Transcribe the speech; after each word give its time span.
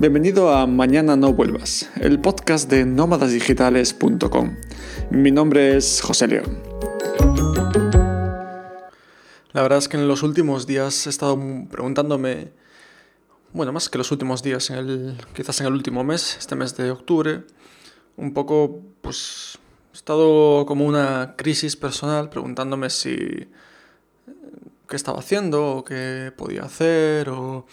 Bienvenido 0.00 0.54
a 0.54 0.64
Mañana 0.68 1.16
no 1.16 1.32
vuelvas, 1.32 1.90
el 2.00 2.20
podcast 2.20 2.70
de 2.70 2.84
nómadasdigitales.com. 2.84 4.56
Mi 5.10 5.32
nombre 5.32 5.76
es 5.76 6.00
José 6.02 6.28
León. 6.28 6.62
La 9.50 9.62
verdad 9.62 9.78
es 9.78 9.88
que 9.88 9.96
en 9.96 10.06
los 10.06 10.22
últimos 10.22 10.68
días 10.68 11.08
he 11.08 11.10
estado 11.10 11.36
preguntándome, 11.68 12.52
bueno, 13.52 13.72
más 13.72 13.88
que 13.88 13.98
los 13.98 14.12
últimos 14.12 14.40
días, 14.44 14.70
en 14.70 14.76
el, 14.76 15.16
quizás 15.34 15.60
en 15.62 15.66
el 15.66 15.72
último 15.72 16.04
mes, 16.04 16.36
este 16.38 16.54
mes 16.54 16.76
de 16.76 16.92
octubre, 16.92 17.42
un 18.16 18.32
poco, 18.32 18.80
pues, 19.00 19.58
he 19.92 19.96
estado 19.96 20.64
como 20.64 20.86
una 20.86 21.34
crisis 21.36 21.74
personal 21.74 22.30
preguntándome 22.30 22.88
si 22.90 23.48
qué 24.88 24.94
estaba 24.94 25.18
haciendo 25.18 25.78
o 25.78 25.84
qué 25.84 26.32
podía 26.36 26.62
hacer 26.62 27.30
o 27.30 27.66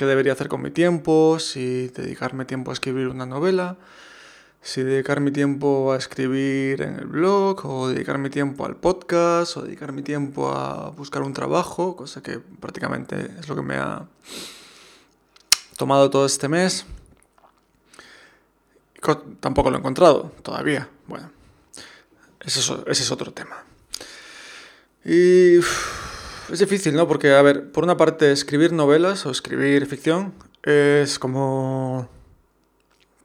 qué 0.00 0.06
debería 0.06 0.32
hacer 0.32 0.48
con 0.48 0.62
mi 0.62 0.70
tiempo, 0.70 1.38
si 1.38 1.88
dedicarme 1.88 2.46
tiempo 2.46 2.70
a 2.70 2.72
escribir 2.72 3.08
una 3.08 3.26
novela, 3.26 3.76
si 4.62 4.82
dedicar 4.82 5.20
mi 5.20 5.30
tiempo 5.30 5.92
a 5.92 5.98
escribir 5.98 6.80
en 6.80 6.94
el 6.94 7.04
blog, 7.04 7.66
o 7.66 7.88
dedicar 7.90 8.16
mi 8.16 8.30
tiempo 8.30 8.64
al 8.64 8.76
podcast, 8.76 9.58
o 9.58 9.62
dedicar 9.62 9.92
mi 9.92 10.00
tiempo 10.00 10.48
a 10.52 10.88
buscar 10.88 11.20
un 11.20 11.34
trabajo, 11.34 11.96
cosa 11.96 12.22
que 12.22 12.38
prácticamente 12.38 13.30
es 13.38 13.46
lo 13.46 13.54
que 13.54 13.60
me 13.60 13.76
ha 13.76 14.06
tomado 15.76 16.08
todo 16.08 16.24
este 16.24 16.48
mes. 16.48 16.86
Tampoco 19.40 19.68
lo 19.68 19.76
he 19.76 19.80
encontrado 19.80 20.32
todavía. 20.42 20.88
Bueno, 21.08 21.30
ese 22.40 22.60
es, 22.86 23.10
otro 23.10 23.34
tema. 23.34 23.66
Y 25.04 25.58
es 26.52 26.58
difícil, 26.58 26.94
¿no? 26.94 27.06
Porque, 27.06 27.32
a 27.34 27.42
ver, 27.42 27.70
por 27.72 27.84
una 27.84 27.96
parte, 27.96 28.32
escribir 28.32 28.72
novelas 28.72 29.26
o 29.26 29.30
escribir 29.30 29.86
ficción 29.86 30.34
es 30.62 31.18
como 31.18 32.08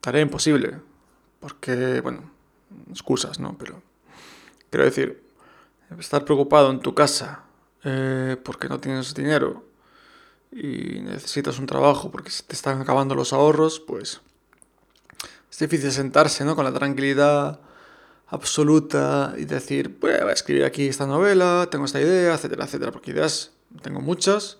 tarea 0.01 0.21
imposible. 0.21 0.79
Porque, 1.39 2.01
bueno, 2.01 2.31
excusas, 2.89 3.39
¿no? 3.39 3.57
Pero, 3.57 3.81
quiero 4.69 4.85
decir, 4.85 5.23
estar 5.99 6.25
preocupado 6.25 6.71
en 6.71 6.79
tu 6.79 6.93
casa 6.93 7.43
eh, 7.83 8.37
porque 8.43 8.67
no 8.67 8.79
tienes 8.79 9.13
dinero 9.13 9.63
y 10.51 11.01
necesitas 11.01 11.59
un 11.59 11.65
trabajo 11.65 12.09
porque 12.11 12.31
se 12.31 12.43
te 12.43 12.55
están 12.55 12.81
acabando 12.81 13.13
los 13.13 13.33
ahorros, 13.33 13.79
pues 13.79 14.21
es 15.51 15.59
difícil 15.59 15.91
sentarse, 15.91 16.45
¿no? 16.45 16.55
Con 16.55 16.65
la 16.65 16.73
tranquilidad 16.73 17.59
absoluta 18.27 19.33
y 19.37 19.45
decir, 19.45 19.97
voy 19.99 20.11
a 20.11 20.31
escribir 20.31 20.65
aquí 20.65 20.87
esta 20.87 21.05
novela, 21.05 21.67
tengo 21.69 21.85
esta 21.85 22.01
idea, 22.01 22.33
etcétera, 22.33 22.65
etcétera, 22.65 22.91
porque 22.91 23.11
ideas 23.11 23.51
tengo 23.81 24.01
muchas. 24.01 24.57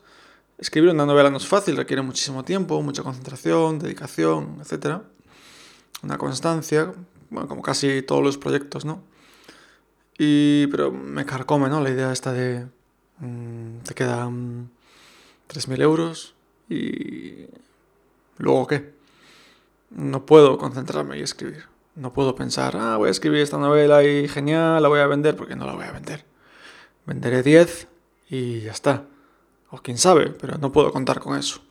Escribir 0.58 0.92
una 0.92 1.06
novela 1.06 1.30
no 1.30 1.38
es 1.38 1.48
fácil, 1.48 1.76
requiere 1.76 2.02
muchísimo 2.02 2.46
tiempo, 2.46 2.82
mucha 2.82 3.04
concentración, 3.04 3.80
dedicación, 3.80 4.60
etcétera. 4.62 5.04
Una 6.04 6.18
constancia, 6.18 6.94
bueno, 7.30 7.48
como 7.48 7.62
casi 7.62 8.02
todos 8.04 8.24
los 8.24 8.38
proyectos, 8.38 8.86
¿no? 8.86 9.02
Y, 10.18 10.68
pero 10.68 10.92
me 10.92 11.26
carcome, 11.26 11.68
¿no? 11.68 11.82
La 11.82 11.90
idea 11.90 12.12
esta 12.14 12.32
de, 12.32 12.68
mm, 13.20 13.80
te 13.80 13.94
quedan 13.94 14.70
3.000 15.50 15.82
euros 15.82 16.36
y 16.70 17.48
luego 18.38 18.68
qué. 18.68 18.94
No 19.90 20.26
puedo 20.26 20.58
concentrarme 20.58 21.20
y 21.20 21.22
escribir. 21.22 21.75
No 21.96 22.12
puedo 22.12 22.36
pensar, 22.36 22.76
ah, 22.76 22.98
voy 22.98 23.08
a 23.08 23.12
escribir 23.12 23.40
esta 23.40 23.58
novela 23.58 24.04
y 24.04 24.28
genial, 24.28 24.84
la 24.84 24.90
voy 24.90 25.00
a 25.00 25.08
vender, 25.08 25.38
porque 25.38 25.56
no 25.56 25.66
la 25.66 25.74
voy 25.74 25.86
a 25.86 25.92
vender. 25.92 26.26
Venderé 27.06 27.42
10 27.42 27.88
y 28.30 28.62
ya 28.62 28.72
está. 28.72 29.06
O 29.70 29.78
quién 29.78 29.98
sabe, 29.98 30.30
pero 30.30 30.58
no 30.58 30.74
puedo 30.74 30.92
contar 30.92 31.22
con 31.22 31.38
eso. 31.38 31.62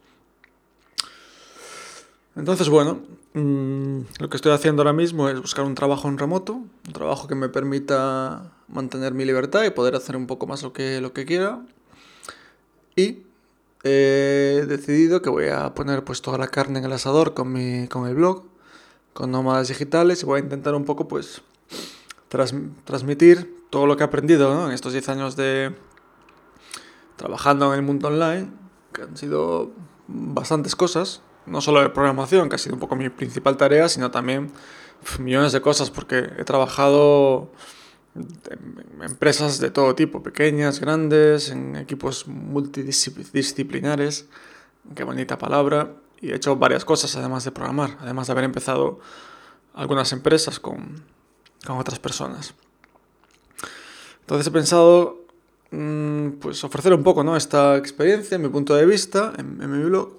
Entonces, 2.37 2.71
bueno, 2.71 3.03
mm, 3.35 4.01
lo 4.19 4.31
que 4.31 4.37
estoy 4.37 4.53
haciendo 4.53 4.81
ahora 4.81 4.95
mismo 4.95 5.29
es 5.29 5.39
buscar 5.41 5.67
un 5.67 5.75
trabajo 5.75 6.09
en 6.09 6.17
remoto, 6.17 6.55
un 6.55 6.93
trabajo 6.93 7.29
que 7.29 7.35
me 7.35 7.51
permita 7.51 8.51
mantener 8.69 9.13
mi 9.13 9.27
libertad 9.27 9.65
y 9.65 9.71
poder 9.71 9.95
hacer 9.95 10.17
un 10.17 10.27
poco 10.27 10.47
más 10.47 10.63
lo 10.63 10.73
que, 10.73 11.03
lo 11.03 11.13
que 11.13 11.27
quiera. 11.27 11.61
Y 12.97 13.25
he 13.85 14.65
decidido 14.67 15.21
que 15.21 15.29
voy 15.29 15.49
a 15.49 15.75
poner 15.75 16.03
pues 16.03 16.23
toda 16.23 16.39
la 16.39 16.49
carne 16.49 16.79
en 16.79 16.87
el 16.87 16.93
asador 16.93 17.35
con, 17.35 17.53
mi, 17.53 17.87
con 17.89 18.09
el 18.09 18.15
blog 18.15 18.54
con 19.15 19.31
nómadas 19.31 19.69
digitales 19.69 20.23
y 20.23 20.27
voy 20.27 20.41
a 20.41 20.43
intentar 20.43 20.75
un 20.75 20.85
poco 20.85 21.09
pues 21.09 21.41
transmitir 22.85 23.65
todo 23.71 23.87
lo 23.87 23.97
que 23.97 24.03
he 24.03 24.07
aprendido 24.07 24.67
en 24.67 24.73
estos 24.73 24.93
10 24.93 25.09
años 25.09 25.37
de 25.37 25.75
trabajando 27.17 27.73
en 27.73 27.79
el 27.79 27.87
mundo 27.87 28.09
online, 28.09 28.49
que 28.93 29.03
han 29.03 29.17
sido 29.17 29.71
bastantes 30.09 30.77
cosas, 30.77 31.23
no 31.47 31.61
solo 31.61 31.81
de 31.81 31.91
programación, 31.91 32.49
que 32.49 32.57
ha 32.57 32.59
sido 32.59 32.75
un 32.75 32.81
poco 32.81 32.97
mi 32.97 33.09
principal 33.09 33.57
tarea, 33.57 33.89
sino 33.89 34.11
también 34.11 34.51
millones 35.21 35.53
de 35.53 35.61
cosas, 35.61 35.91
porque 35.91 36.31
he 36.39 36.45
trabajado 36.45 37.53
en 38.15 39.03
empresas 39.03 39.61
de 39.61 39.71
todo 39.71 39.95
tipo, 39.95 40.23
pequeñas, 40.23 40.81
grandes, 40.81 41.51
en 41.51 41.77
equipos 41.77 42.27
multidisciplinares, 42.27 44.27
qué 44.95 45.05
bonita 45.05 45.39
palabra, 45.39 45.95
y 46.25 46.33
he 46.33 46.35
hecho 46.35 46.57
varias 46.57 46.87
cosas 46.87 47.15
además 47.17 47.45
de 47.45 47.53
programar, 47.53 47.99
además 48.01 48.27
de 48.27 48.33
haber 48.33 48.45
empezado 48.45 48.99
algunas 49.75 50.11
empresas 50.13 50.59
con, 50.59 51.03
con 51.67 51.77
otras 51.77 51.99
personas. 51.99 52.55
Entonces 54.21 54.47
he 54.47 54.51
pensado 54.51 55.27
mm, 55.71 56.31
pues 56.41 56.65
ofrecer 56.65 56.95
un 56.95 57.03
poco 57.03 57.23
¿no? 57.25 57.37
esta 57.37 57.77
experiencia, 57.77 58.39
mi 58.39 58.49
punto 58.49 58.75
de 58.75 58.87
vista 58.87 59.35
en, 59.37 59.61
en, 59.61 59.71
mi 59.71 59.85
blog 59.85 60.15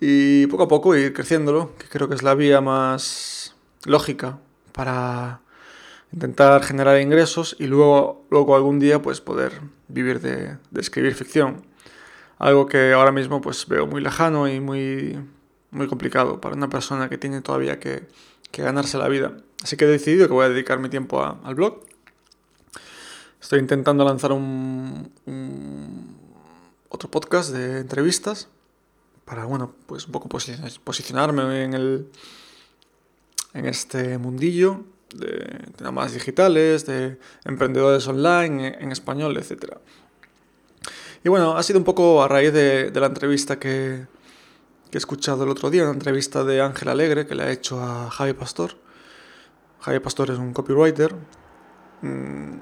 y 0.00 0.48
poco 0.48 0.64
a 0.64 0.68
poco 0.68 0.96
ir 0.96 1.12
creciéndolo, 1.12 1.76
que 1.78 1.86
creo 1.86 2.08
que 2.08 2.16
es 2.16 2.24
la 2.24 2.34
vía 2.34 2.60
más 2.60 3.54
lógica 3.84 4.40
para 4.72 5.42
intentar 6.12 6.64
generar 6.64 7.00
ingresos 7.00 7.54
y 7.60 7.68
luego, 7.68 8.26
luego 8.30 8.56
algún 8.56 8.80
día 8.80 9.00
pues 9.00 9.20
poder 9.20 9.60
vivir 9.86 10.20
de, 10.20 10.56
de 10.72 10.80
escribir 10.80 11.14
ficción 11.14 11.70
algo 12.42 12.66
que 12.66 12.92
ahora 12.92 13.12
mismo 13.12 13.40
pues 13.40 13.68
veo 13.68 13.86
muy 13.86 14.00
lejano 14.00 14.48
y 14.48 14.58
muy, 14.58 15.16
muy 15.70 15.86
complicado 15.86 16.40
para 16.40 16.56
una 16.56 16.68
persona 16.68 17.08
que 17.08 17.16
tiene 17.16 17.40
todavía 17.40 17.78
que, 17.78 18.08
que 18.50 18.62
ganarse 18.62 18.98
la 18.98 19.06
vida. 19.06 19.36
Así 19.62 19.76
que 19.76 19.84
he 19.84 19.88
decidido 19.88 20.26
que 20.26 20.34
voy 20.34 20.46
a 20.46 20.48
dedicar 20.48 20.80
mi 20.80 20.88
tiempo 20.88 21.22
al 21.22 21.54
blog. 21.54 21.84
Estoy 23.40 23.60
intentando 23.60 24.04
lanzar 24.04 24.32
un, 24.32 25.12
otro 26.88 27.08
podcast 27.08 27.50
de 27.50 27.78
entrevistas 27.78 28.48
para, 29.24 29.44
bueno, 29.44 29.72
pues 29.86 30.06
un 30.06 30.12
poco 30.12 30.28
posicionarme 30.28 31.62
en, 31.62 31.74
el, 31.74 32.08
en 33.54 33.66
este 33.66 34.18
mundillo 34.18 34.84
de, 35.14 35.60
de 35.78 36.12
digitales, 36.12 36.86
de 36.86 37.20
emprendedores 37.44 38.08
online 38.08 38.78
en, 38.80 38.90
español, 38.90 39.36
etcétera. 39.36 39.78
Y 41.24 41.28
bueno, 41.28 41.56
ha 41.56 41.62
sido 41.62 41.78
un 41.78 41.84
poco 41.84 42.22
a 42.22 42.28
raíz 42.28 42.52
de, 42.52 42.90
la 42.94 43.06
entrevista 43.06 43.58
que, 43.58 44.06
he 44.92 44.96
escuchado 44.96 45.44
el 45.44 45.50
otro 45.50 45.70
día, 45.70 45.84
una 45.84 45.92
entrevista 45.92 46.44
de 46.44 46.60
Ángel 46.60 46.88
Alegre 46.88 47.26
que 47.26 47.34
le 47.34 47.44
ha 47.44 47.50
hecho 47.50 47.80
a 47.80 48.10
Javi 48.10 48.32
Pastor. 48.32 48.72
Javi 49.80 50.00
Pastor 50.00 50.30
es 50.30 50.38
un 50.38 50.52
copywriter. 50.52 51.14
Mm, 52.02 52.54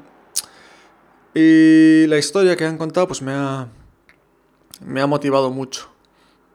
y 1.35 2.07
la 2.07 2.19
historia 2.19 2.57
que 2.57 2.67
han 2.67 2.77
contado 2.77 3.09
pues 3.09 3.23
me 3.23 3.33
ha, 3.33 3.69
me 4.85 5.01
ha 5.01 5.07
motivado 5.07 5.51
mucho. 5.51 5.89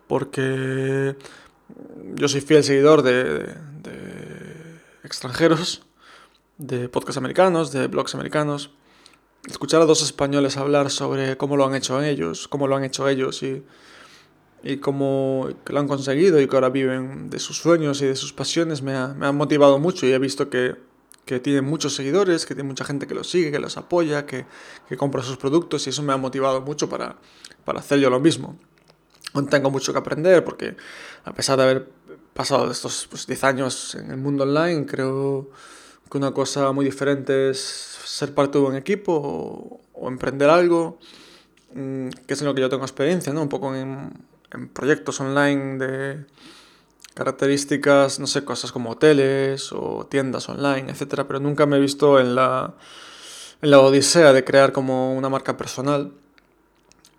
Porque 0.07 1.15
yo 2.13 2.27
soy 2.27 2.41
fiel 2.41 2.63
seguidor 2.63 3.01
de, 3.01 3.45
de 3.81 4.79
extranjeros, 5.03 5.81
de 6.59 6.87
podcasts 6.87 7.17
americanos, 7.17 7.71
de 7.71 7.87
blogs 7.87 8.13
americanos 8.13 8.71
escuchar 9.47 9.81
a 9.81 9.85
dos 9.85 10.01
españoles 10.01 10.57
hablar 10.57 10.89
sobre 10.89 11.37
cómo 11.37 11.57
lo 11.57 11.65
han 11.65 11.75
hecho 11.75 12.01
ellos, 12.01 12.47
cómo 12.47 12.67
lo 12.67 12.75
han 12.75 12.83
hecho 12.83 13.07
ellos 13.07 13.43
y, 13.43 13.63
y 14.63 14.77
cómo 14.77 15.49
lo 15.65 15.79
han 15.79 15.87
conseguido 15.87 16.41
y 16.41 16.47
que 16.47 16.55
ahora 16.55 16.69
viven 16.69 17.29
de 17.29 17.39
sus 17.39 17.57
sueños 17.57 18.01
y 18.01 18.07
de 18.07 18.15
sus 18.15 18.33
pasiones 18.33 18.81
me 18.81 18.95
ha, 18.95 19.09
me 19.09 19.27
ha 19.27 19.31
motivado 19.31 19.79
mucho 19.79 20.05
y 20.07 20.13
he 20.13 20.19
visto 20.19 20.49
que, 20.49 20.75
que 21.25 21.39
tienen 21.39 21.65
muchos 21.65 21.95
seguidores, 21.95 22.45
que 22.45 22.55
tiene 22.55 22.67
mucha 22.67 22.85
gente 22.85 23.07
que 23.07 23.13
los 23.13 23.29
sigue, 23.29 23.51
que 23.51 23.59
los 23.59 23.77
apoya, 23.77 24.25
que, 24.25 24.45
que 24.89 24.97
compra 24.97 25.21
sus 25.21 25.37
productos 25.37 25.85
y 25.87 25.91
eso 25.91 26.01
me 26.03 26.13
ha 26.13 26.17
motivado 26.17 26.61
mucho 26.61 26.89
para, 26.89 27.17
para 27.63 27.79
hacer 27.79 27.99
yo 27.99 28.09
lo 28.09 28.19
mismo. 28.19 28.57
Aún 29.33 29.47
tengo 29.47 29.69
mucho 29.69 29.91
que 29.91 29.99
aprender 29.99 30.43
porque 30.43 30.75
a 31.23 31.33
pesar 31.33 31.57
de 31.57 31.63
haber 31.63 31.89
pasado 32.33 32.71
estos 32.71 33.07
10 33.09 33.25
pues, 33.25 33.43
años 33.43 33.95
en 33.95 34.11
el 34.11 34.17
mundo 34.17 34.43
online, 34.43 34.85
creo 34.85 35.49
una 36.17 36.31
cosa 36.31 36.71
muy 36.71 36.85
diferente 36.85 37.49
es 37.49 37.59
ser 37.59 38.33
parte 38.33 38.57
de 38.57 38.65
un 38.65 38.75
equipo 38.75 39.81
o, 39.93 40.09
emprender 40.09 40.49
algo, 40.49 40.99
mm, 41.73 42.09
que 42.27 42.33
es 42.33 42.41
en 42.41 42.47
lo 42.47 42.55
que 42.55 42.61
yo 42.61 42.69
tengo 42.69 42.83
experiencia, 42.83 43.33
¿no? 43.33 43.41
Un 43.41 43.49
poco 43.49 43.73
en, 43.75 44.11
en, 44.51 44.67
proyectos 44.69 45.19
online 45.19 45.77
de 45.77 46.25
características, 47.13 48.19
no 48.19 48.27
sé, 48.27 48.43
cosas 48.43 48.71
como 48.71 48.91
hoteles 48.91 49.71
o 49.71 50.05
tiendas 50.09 50.49
online, 50.49 50.91
etcétera, 50.91 51.27
pero 51.27 51.39
nunca 51.39 51.65
me 51.65 51.77
he 51.77 51.79
visto 51.79 52.19
en 52.19 52.35
la, 52.35 52.75
en 53.61 53.71
la 53.71 53.79
odisea 53.79 54.33
de 54.33 54.43
crear 54.43 54.71
como 54.73 55.15
una 55.15 55.29
marca 55.29 55.57
personal. 55.57 56.11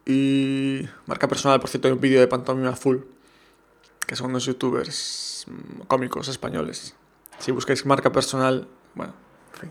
Y 0.05 0.83
marca 1.07 1.27
personal, 1.29 1.61
por 1.61 1.69
cierto, 1.69 1.89
hay 1.89 1.93
un 1.93 2.01
vídeo 2.01 2.21
de 2.21 2.29
pantomima 2.29 2.77
full 2.77 2.99
que 4.07 4.15
son 4.17 4.31
unos 4.31 4.45
youtubers 4.45 5.45
mm, 5.49 5.83
cómicos 5.89 6.29
españoles. 6.29 6.95
Si 7.39 7.51
buscáis 7.51 7.85
marca 7.85 8.13
personal, 8.13 8.69
bueno, 8.97 9.15
en 9.55 9.61
fin. 9.61 9.71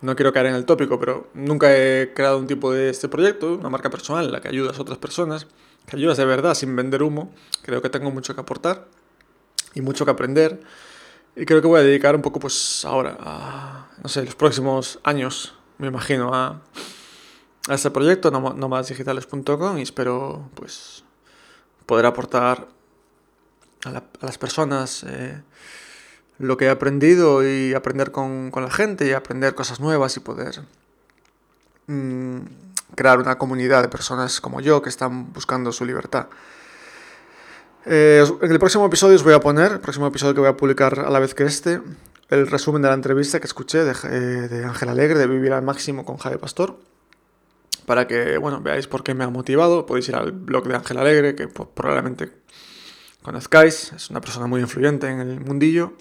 No 0.00 0.16
quiero 0.16 0.32
caer 0.32 0.46
en 0.46 0.54
el 0.56 0.64
tópico, 0.64 0.98
pero 0.98 1.28
nunca 1.34 1.74
he 1.74 2.12
creado 2.14 2.38
un 2.38 2.48
tipo 2.48 2.72
de 2.72 2.90
este 2.90 3.08
proyecto, 3.08 3.54
una 3.54 3.70
marca 3.70 3.90
personal 3.90 4.32
la 4.32 4.40
que 4.40 4.48
ayudas 4.48 4.78
a 4.78 4.82
otras 4.82 4.98
personas, 4.98 5.46
que 5.86 5.96
ayudas 5.96 6.16
de 6.16 6.24
verdad 6.24 6.54
sin 6.54 6.74
vender 6.74 7.02
humo. 7.04 7.32
Creo 7.62 7.80
que 7.80 7.88
tengo 7.88 8.10
mucho 8.10 8.34
que 8.34 8.40
aportar 8.40 8.88
y 9.74 9.80
mucho 9.80 10.04
que 10.04 10.10
aprender. 10.10 10.60
Y 11.36 11.44
creo 11.44 11.60
que 11.60 11.68
voy 11.68 11.80
a 11.80 11.84
dedicar 11.84 12.16
un 12.16 12.22
poco, 12.22 12.40
pues 12.40 12.84
ahora, 12.84 13.16
a, 13.20 13.88
no 14.02 14.08
sé, 14.08 14.24
los 14.24 14.34
próximos 14.34 14.98
años, 15.04 15.54
me 15.76 15.86
imagino, 15.86 16.34
a, 16.34 16.62
a 17.68 17.74
este 17.74 17.90
proyecto, 17.90 18.30
nomaddigitales.com, 18.30 19.76
y 19.76 19.82
espero, 19.82 20.48
pues, 20.54 21.04
poder 21.84 22.06
aportar 22.06 22.68
a, 23.84 24.02
las 24.22 24.38
personas 24.38 25.04
eh, 25.04 25.42
lo 26.38 26.56
que 26.56 26.66
he 26.66 26.70
aprendido 26.70 27.46
y 27.46 27.74
aprender 27.74 28.10
con, 28.10 28.50
la 28.54 28.70
gente 28.70 29.06
y 29.06 29.12
aprender 29.12 29.54
cosas 29.54 29.80
nuevas 29.80 30.16
y 30.16 30.20
poder 30.20 30.60
mm, 31.86 32.40
crear 32.94 33.18
una 33.18 33.38
comunidad 33.38 33.82
de 33.82 33.88
personas 33.88 34.40
como 34.40 34.60
yo 34.60 34.82
que 34.82 34.88
están 34.88 35.32
buscando 35.32 35.72
su 35.72 35.84
libertad. 35.84 36.26
Eh, 37.86 38.24
en 38.42 38.50
el 38.50 38.58
próximo 38.58 38.84
episodio 38.86 39.14
os 39.14 39.22
voy 39.22 39.34
a 39.34 39.40
poner, 39.40 39.72
el 39.72 39.80
próximo 39.80 40.08
episodio 40.08 40.34
que 40.34 40.40
voy 40.40 40.50
a 40.50 40.56
publicar 40.56 40.98
a 41.00 41.10
la 41.10 41.20
vez 41.20 41.34
que 41.34 41.44
este, 41.44 41.80
el 42.30 42.46
resumen 42.48 42.82
de 42.82 42.88
la 42.88 42.94
entrevista 42.94 43.38
que 43.38 43.46
escuché 43.46 43.84
de, 43.84 43.92
eh, 43.92 44.64
Ángel 44.64 44.88
Alegre, 44.88 45.18
de 45.18 45.26
Vivir 45.26 45.52
al 45.52 45.62
Máximo 45.62 46.04
con 46.04 46.16
Javier 46.16 46.40
Pastor, 46.40 46.76
para 47.86 48.08
que, 48.08 48.38
bueno, 48.38 48.60
veáis 48.60 48.88
por 48.88 49.04
qué 49.04 49.14
me 49.14 49.22
ha 49.22 49.30
motivado. 49.30 49.86
Podéis 49.86 50.08
ir 50.08 50.16
al 50.16 50.32
blog 50.32 50.66
de 50.66 50.74
Ángel 50.74 50.98
Alegre, 50.98 51.36
que 51.36 51.46
probablemente 51.46 52.32
conozcáis, 53.26 53.92
es 53.92 54.08
una 54.08 54.20
persona 54.20 54.46
muy 54.46 54.60
influyente 54.60 55.08
en 55.08 55.18
el 55.18 55.40
mundillo, 55.40 55.94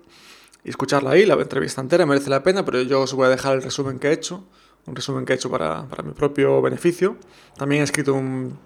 y 0.63 0.69
escucharla 0.69 1.09
ahí, 1.09 1.25
la 1.25 1.33
entrevista 1.33 1.81
entera, 1.81 2.05
merece 2.05 2.29
la 2.29 2.43
pena, 2.43 2.63
pero 2.63 2.83
yo 2.83 3.01
os 3.01 3.13
voy 3.13 3.25
a 3.25 3.29
dejar 3.29 3.55
el 3.55 3.63
resumen 3.63 3.97
que 3.97 4.09
he 4.09 4.13
hecho, 4.13 4.43
un 4.85 4.95
resumen 4.95 5.25
que 5.25 5.33
he 5.33 5.35
hecho 5.35 5.49
para, 5.49 5.89
para 5.89 6.03
mi 6.03 6.13
propio 6.13 6.61
beneficio. 6.61 7.17
También 7.57 7.81
he 7.81 7.83
escrito 7.83 8.13
un, 8.13 8.59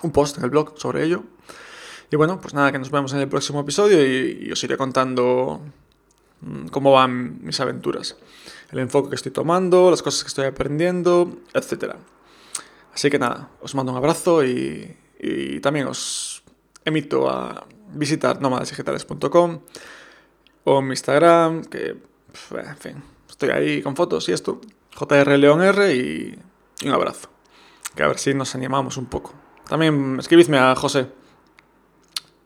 un 0.00 0.10
post 0.12 0.38
en 0.38 0.44
el 0.44 0.50
blog 0.50 0.78
sobre 0.78 1.04
ello. 1.04 1.24
Y 2.10 2.16
bueno, 2.16 2.40
pues 2.40 2.54
nada, 2.54 2.72
que 2.72 2.78
nos 2.78 2.90
vemos 2.90 3.12
en 3.12 3.20
el 3.20 3.28
próximo 3.28 3.60
episodio 3.60 4.02
y, 4.02 4.50
os 4.50 4.64
iré 4.64 4.78
contando 4.78 5.60
mm, 6.40 6.68
cómo 6.68 6.92
van 6.92 7.44
mis 7.44 7.60
aventuras, 7.60 8.16
el 8.70 8.78
enfoque 8.78 9.10
que 9.10 9.16
estoy 9.16 9.32
tomando, 9.32 9.90
las 9.90 10.02
cosas 10.02 10.24
que 10.24 10.28
estoy 10.28 10.46
aprendiendo, 10.46 11.36
etc. 11.52 11.96
Así 12.94 13.10
que 13.10 13.18
nada, 13.18 13.50
os 13.60 13.74
mando 13.74 13.92
un 13.92 13.98
abrazo 13.98 14.42
y, 14.42 14.96
y 15.20 15.60
también 15.60 15.86
os 15.86 16.33
emito 16.84 17.28
a 17.28 17.66
visitar 17.92 18.40
nomadesdigitales.com 18.40 19.60
o 20.64 20.82
mi 20.82 20.90
Instagram, 20.90 21.64
que, 21.64 21.96
en 22.50 22.76
fin, 22.76 23.02
estoy 23.28 23.50
ahí 23.50 23.82
con 23.82 23.96
fotos 23.96 24.28
y 24.28 24.32
esto, 24.32 24.60
jrleonr 24.96 25.90
y, 25.90 26.38
y 26.80 26.88
un 26.88 26.94
abrazo. 26.94 27.28
Que 27.94 28.02
a 28.02 28.08
ver 28.08 28.18
si 28.18 28.34
nos 28.34 28.54
animamos 28.54 28.96
un 28.96 29.06
poco. 29.06 29.34
También 29.68 30.16
escribidme 30.18 30.58
a 30.58 30.74
José 30.74 31.08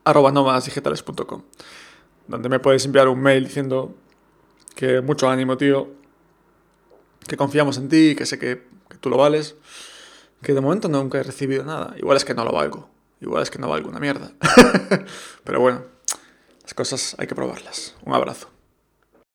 arroba 0.04 0.32
nomadasdigitales.com, 0.32 1.42
donde 2.26 2.48
me 2.48 2.60
podéis 2.60 2.86
enviar 2.86 3.08
un 3.08 3.20
mail 3.20 3.44
diciendo 3.44 3.94
que 4.74 5.02
mucho 5.02 5.28
ánimo, 5.28 5.56
tío, 5.58 5.88
que 7.26 7.36
confiamos 7.36 7.76
en 7.76 7.88
ti, 7.88 8.14
que 8.16 8.24
sé 8.24 8.38
que, 8.38 8.62
que 8.88 8.96
tú 8.96 9.10
lo 9.10 9.18
vales, 9.18 9.56
que 10.42 10.54
de 10.54 10.60
momento 10.60 10.88
nunca 10.88 11.18
he 11.18 11.22
recibido 11.22 11.64
nada. 11.64 11.94
Igual 11.98 12.16
es 12.16 12.24
que 12.24 12.32
no 12.32 12.44
lo 12.44 12.52
valgo, 12.52 12.88
igual 13.20 13.42
es 13.42 13.50
que 13.50 13.58
no 13.58 13.68
valgo 13.68 13.88
una 13.88 14.00
mierda. 14.00 14.32
Pero 15.44 15.60
bueno, 15.60 15.82
las 16.62 16.74
cosas 16.74 17.16
hay 17.18 17.26
que 17.26 17.34
probarlas. 17.34 17.94
Un 18.04 18.14
abrazo. 18.14 18.57